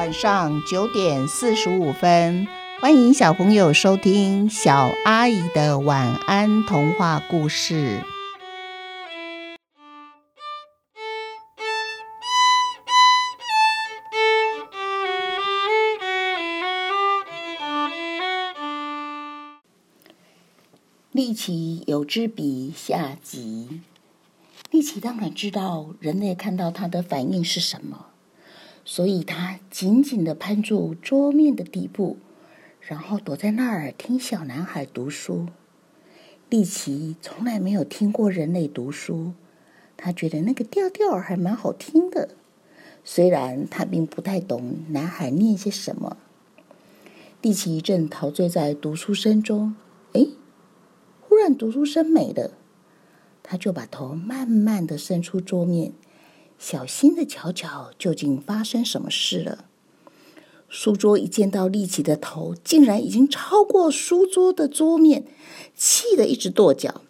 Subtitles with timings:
[0.00, 2.48] 晚上九点四十五分，
[2.80, 8.02] 欢迎小朋友收听小阿姨的晚安童话故事。
[21.12, 23.82] 利奇有支笔下集。
[24.70, 28.06] 利奇当然知道人类看到他的反应是什么，
[28.84, 32.16] 所以他紧紧的攀住桌面的底部，
[32.80, 35.46] 然后躲在那儿听小男孩读书。
[36.48, 39.34] 利奇从来没有听过人类读书，
[39.96, 42.30] 他觉得那个调调还蛮好听的，
[43.04, 46.16] 虽然他并不太懂男孩念些什么。
[47.40, 49.76] 利奇正陶醉在读书声中，
[50.14, 50.26] 哎，
[51.20, 52.50] 忽然读书声没了。
[53.42, 55.92] 他就把头慢慢的伸出桌面，
[56.60, 59.64] 小心的瞧瞧究竟发生什么事了。
[60.68, 65.24] 书桌一见到立起的头，竟然已经超过书桌的桌面，
[65.74, 67.00] 气得一直跺脚。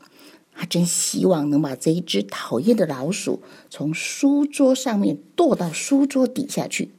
[0.55, 6.93] 他真希望能把这一只讨厌的老鼠从书桌上面跺到书桌底下去。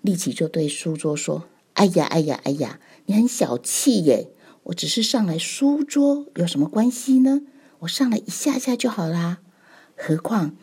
[0.00, 4.28] 立起就对书桌说：“哎呀，哎呀，哎呀，你很小气耶！
[4.64, 7.42] 我只是上来书桌，有什么关系呢？”
[7.80, 9.38] 我上来一下下就好啦，
[9.94, 10.56] 何况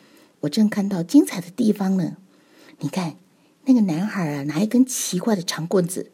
[0.43, 2.17] 我正看到精彩的地方呢。
[2.79, 3.17] 你看，
[3.65, 6.11] 那个男孩啊，拿一根奇怪的长棍子，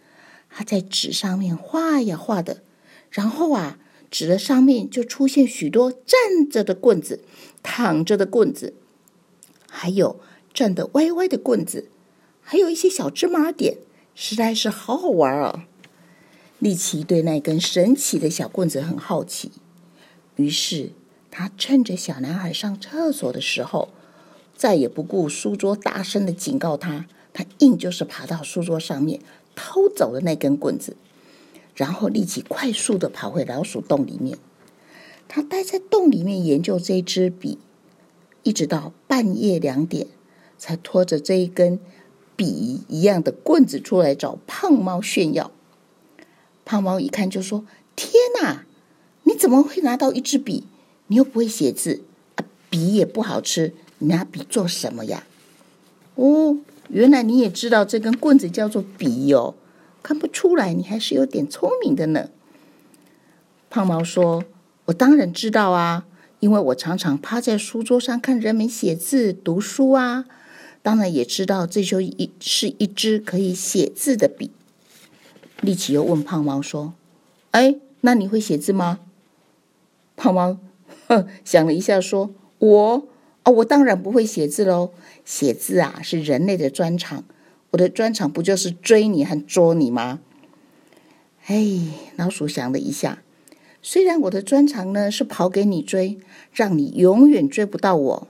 [0.49, 2.61] 他在纸上面画呀画的，
[3.09, 3.79] 然后啊，
[4.11, 7.23] 纸的上面就出现许多站着的棍子、
[7.63, 8.75] 躺着的棍子，
[9.67, 10.19] 还有
[10.53, 11.89] 站得歪歪的棍子，
[12.41, 13.77] 还有一些小芝麻点，
[14.13, 15.65] 实在是好好玩啊！
[16.59, 19.51] 利奇对那根神奇的小棍子很好奇。
[20.35, 20.91] 于是，
[21.31, 23.89] 他趁着小男孩上厕所的时候，
[24.59, 29.21] 再也不顾书桌大声的警告他，他硬就是爬到书桌上面
[29.55, 30.97] 偷走了那根棍子，
[31.73, 34.37] 然后立即快速的跑回老鼠洞里面。
[35.29, 37.57] 他待在洞里面研究这支笔，
[38.43, 40.07] 一直到半夜两点，
[40.57, 41.79] 才拖着这一根
[42.35, 45.51] 笔一样的棍子出来找胖猫炫耀。
[46.65, 47.63] 胖猫一看就说
[47.95, 48.65] ：“天哪！”
[49.23, 50.65] 你怎么会拿到一支笔？
[51.07, 52.03] 你又不会写字，
[52.35, 55.23] 啊，笔也不好吃，你拿笔做什么呀？
[56.15, 56.57] 哦，
[56.89, 59.55] 原来你也知道这根棍子叫做笔哦，
[60.03, 62.29] 看不出来，你还是有点聪明的呢。
[63.69, 64.43] 胖毛说
[64.85, 66.05] ：“我当然知道啊，
[66.39, 70.25] 因为我常常趴在书桌上看人们写字、读书啊，
[70.81, 74.51] 当然也知道这就一是一支可以写字的笔。”
[75.61, 76.93] 力奇又问胖毛说
[77.51, 78.99] ：“哎，那你会写字吗？”
[80.17, 80.57] 胖猫
[81.07, 83.07] 哼想了一下，说：“我
[83.49, 84.91] 我当然不会写字喽。
[85.25, 87.23] 写字啊，是人类的专长。
[87.71, 90.19] 我的专长不就是追你和捉你吗？”
[91.45, 91.65] 哎，
[92.15, 93.23] 老鼠想了一下，
[93.81, 96.19] 虽然我的专长呢是跑给你追，
[96.51, 98.27] 让你永远追不到我，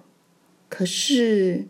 [0.69, 1.67] 可是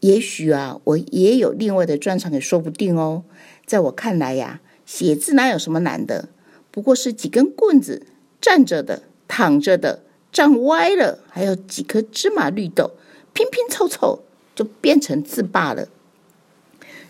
[0.00, 3.24] 也许啊，我也有另外的专长也说不定哦。
[3.64, 6.28] 在我看来呀，写字哪有什么难的？
[6.70, 8.06] 不过是几根棍子
[8.40, 9.04] 站着的。
[9.32, 10.02] 躺着的
[10.32, 12.92] 站歪了，还有几颗芝麻绿豆
[13.32, 14.20] 拼拼凑凑
[14.54, 15.88] 就变成字罢了。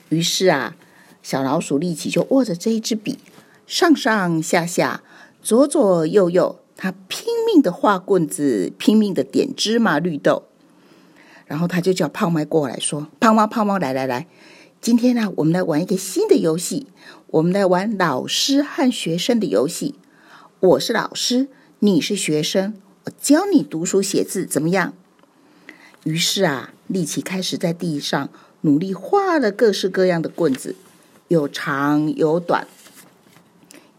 [0.08, 0.74] 于是啊，
[1.22, 3.18] 小老鼠立起就握着这一支笔，
[3.66, 5.02] 上上下下、
[5.42, 10.44] 左左右右，它拼命的画棍子，拼命的点芝麻绿豆。
[11.46, 14.26] 然后他就叫胖猫过来说：“胖猫，胖猫，来来来，
[14.80, 16.86] 今天呢，我们来玩一个新的游戏，
[17.26, 19.96] 我们来玩老师和学生的游戏。
[20.60, 21.48] 我是老师。”
[21.82, 22.74] 你是学生，
[23.04, 24.92] 我教你读书写字，怎么样？
[26.04, 28.28] 于是啊，力奇开始在地上
[28.62, 30.76] 努力画了各式各样的棍子，
[31.28, 32.66] 有长有短，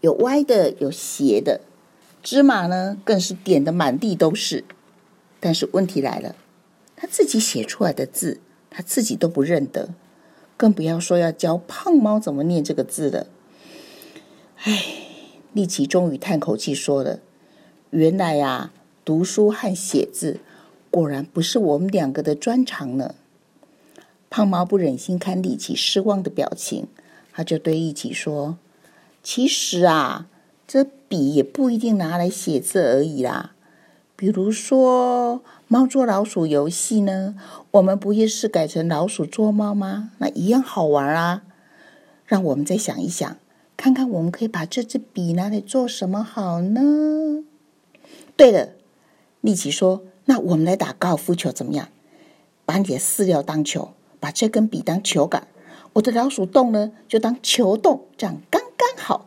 [0.00, 1.60] 有歪的有斜的，
[2.22, 4.64] 芝麻呢更是点的满地都是。
[5.40, 6.36] 但是问题来了，
[6.94, 8.40] 他自己写出来的字，
[8.70, 9.88] 他自己都不认得，
[10.56, 13.26] 更不要说要教胖猫怎么念这个字了。
[14.58, 14.84] 唉，
[15.52, 17.18] 力奇终于叹口气说了。
[17.90, 18.72] 原来呀，
[19.04, 20.40] 读书和写字
[20.90, 23.14] 果然不是我们两个的专长呢。
[24.30, 26.86] 胖猫不忍心看力奇失望的表情，
[27.32, 28.56] 他就对力奇说
[29.22, 30.26] ：“其实啊，
[30.66, 33.52] 这笔也不一定拿来写字而已啦。
[34.16, 37.34] 比如说猫捉老鼠游戏呢，
[37.72, 40.12] 我们不也是改成老鼠捉猫吗？
[40.18, 41.42] 那一样好玩啊。
[42.24, 43.36] 让我们再想一想，
[43.76, 47.44] 看看我们可以把这支笔拿来做什么好呢？”
[48.34, 48.70] 对了，
[49.42, 51.88] 利奇说：“那我们来打高尔夫球怎么样？
[52.64, 53.90] 把你的饲料当球，
[54.20, 55.48] 把这根笔当球杆，
[55.94, 59.26] 我的老鼠洞呢就当球洞，这样刚刚好。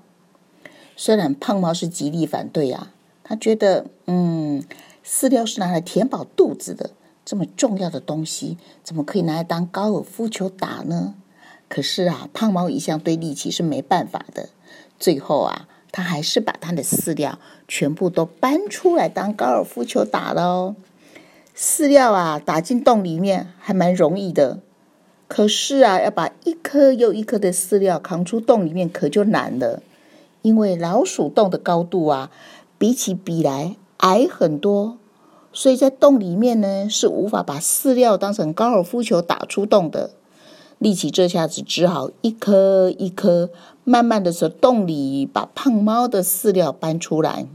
[0.95, 2.93] 虽然胖猫是极力反对啊，
[3.25, 4.63] 他觉得，嗯，
[5.05, 6.91] 饲料是拿来填饱肚子的，
[7.25, 11.13] 这么重要的东西，怎么可以拿来当高尔夫球打呢？
[11.67, 14.47] 可是啊，胖猫一向对力气是没办法的，
[14.97, 17.39] 最后啊，他还是把他的饲料
[17.69, 20.75] 全部都搬出来当高尔夫球打了哦。
[21.55, 24.59] 饲料啊，打进洞里面还蛮容易的，
[25.29, 29.81] 可是啊，要把一颗又一颗的饲料扛出洞里面可就难了。
[30.41, 32.29] 因为老鼠洞的高度啊，
[32.77, 34.97] 比起比来矮很多，
[35.53, 40.11] 所以在洞里面呢是无法把饲料当成高尔夫球打出洞的。
[40.79, 43.49] 力气这下子只好一颗一颗
[43.83, 47.47] 慢慢的从洞里把胖猫的饲料搬出来。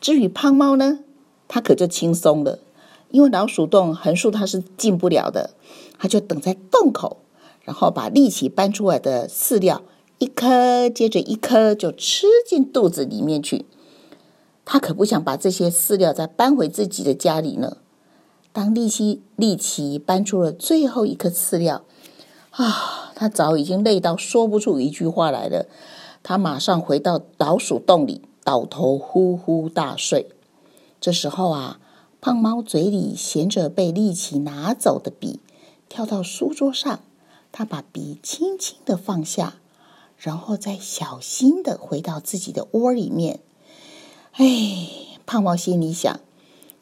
[0.00, 1.00] 至于胖猫呢，
[1.48, 2.58] 它可就轻松了，
[3.10, 5.50] 因为老鼠洞横竖它是进不了的，
[5.98, 7.18] 它就等在洞口，
[7.62, 9.82] 然后把力气搬出来的饲料。
[10.18, 13.66] 一颗接着一颗就吃进肚子里面去，
[14.64, 17.78] 他可不想把这些饲料再搬回自己的家里呢。
[18.54, 21.82] 当利奇利奇搬出了最后一颗饲料，
[22.52, 25.66] 啊，他早已经累到说不出一句话来了。
[26.22, 30.28] 他马上回到老鼠洞里，倒头呼呼大睡。
[31.00, 31.80] 这时候啊，
[32.20, 35.40] 胖猫嘴里衔着被利奇拿走的笔，
[35.88, 37.00] 跳到书桌上，
[37.50, 39.54] 他把笔轻轻的放下。
[40.16, 43.40] 然后再小心的回到自己的窝里面。
[44.34, 44.88] 哎，
[45.26, 46.20] 胖猫心里想：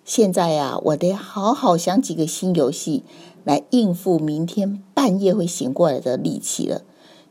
[0.04, 3.04] 现在呀，我得好好想几个新游戏
[3.44, 6.82] 来应付明天半夜会醒过来的力气了。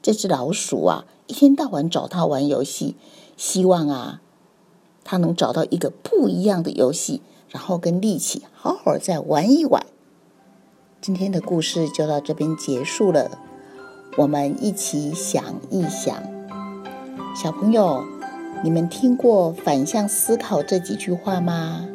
[0.02, 2.96] 这只老鼠啊，一天到晚找他玩游戏，
[3.36, 4.22] 希望啊，
[5.04, 9.86] 他能找到一个不一样的游戏，然后跟力气好好再玩一玩。
[11.02, 13.38] 今天的故事就到这边结束了。
[14.18, 16.24] 我们一起想一想，
[17.36, 18.06] 小朋友，
[18.64, 21.88] 你们听过反向思考这几句话吗？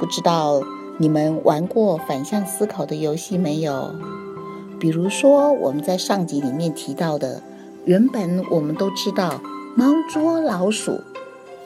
[0.00, 0.62] 不知道
[0.96, 3.94] 你们玩过反向思考的游戏没有？
[4.78, 7.42] 比如说，我们在上集里面提到的，
[7.84, 9.42] 原本我们都知道
[9.76, 11.02] 猫捉老鼠，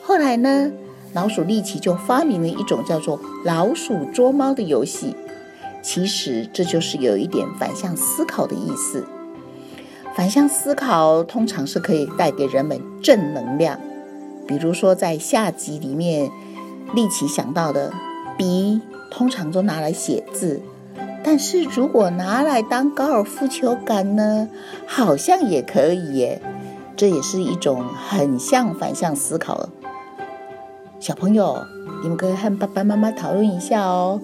[0.03, 0.73] 后来呢，
[1.13, 5.15] 老鼠力奇就发明了一种叫做老鼠捉猫的游戏。
[5.81, 9.07] 其实这就是有一点反向思考的意思。
[10.17, 13.79] 反向思考通常是可以带给人们正能量，
[14.45, 16.29] 比如说在下集里面，
[16.95, 17.93] 立奇想到的
[18.37, 20.61] 笔通常都拿来写字，
[21.23, 24.49] 但是如果拿来当高尔夫球杆呢，
[24.87, 26.41] 好像也可以耶。
[26.97, 29.69] 这也是一种很像反向思考。
[31.01, 31.65] 小朋友，
[32.03, 34.21] 你们可以和爸爸妈妈讨论一下哦。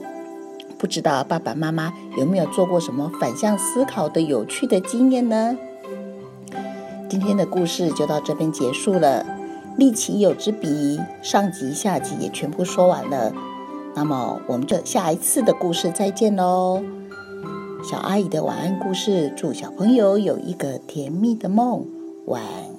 [0.79, 5.59] 不知道爸爸妈妈有没有做过什么反向思考的有趣的经验呢？
[7.09, 9.27] 今天的故事就到这边结束了。
[9.77, 13.33] 立奇有支笔，上集下集也全部说完了。
[13.95, 16.83] 那么我们就下一次的故事再见喽。
[17.83, 21.87] 小阿姨的晚安故事，祝小朋友有一个甜蜜的梦，
[22.27, 22.70] 晚安。